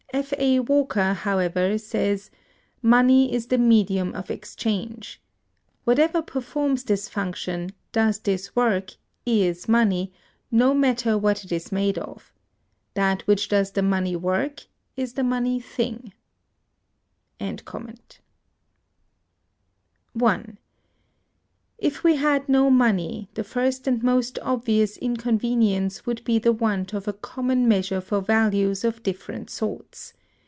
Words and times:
F. 0.13 0.33
A. 0.37 0.59
Walker,(221) 0.59 1.15
however, 1.19 1.77
says: 1.77 2.29
"Money 2.81 3.33
is 3.33 3.47
the 3.47 3.57
medium 3.57 4.13
of 4.13 4.29
exchange. 4.29 5.21
Whatever 5.85 6.21
performs 6.21 6.83
this 6.83 7.07
function, 7.07 7.71
does 7.93 8.19
this 8.19 8.53
work, 8.53 8.91
is 9.25 9.69
money, 9.69 10.11
no 10.51 10.73
matter 10.73 11.17
what 11.17 11.45
it 11.45 11.51
is 11.53 11.71
made 11.71 11.97
of.... 11.97 12.33
That 12.93 13.21
which 13.25 13.47
does 13.47 13.71
the 13.71 13.81
money 13.81 14.17
work 14.17 14.65
is 14.97 15.13
the 15.13 15.23
money 15.23 15.61
thing." 15.61 16.11
(1.) 17.39 17.69
[If 21.77 22.03
we 22.03 22.15
had 22.17 22.47
no 22.49 22.69
money] 22.69 23.27
the 23.33 23.43
first 23.43 23.87
and 23.87 24.03
most 24.03 24.37
obvious 24.43 24.97
[inconvenience] 24.97 26.05
would 26.05 26.23
be 26.23 26.37
the 26.37 26.51
want 26.53 26.93
of 26.93 27.07
a 27.07 27.13
common 27.13 27.67
measure 27.67 27.99
for 28.01 28.21
values 28.21 28.83
of 28.83 29.01
different 29.01 29.49
sorts. 29.49 30.13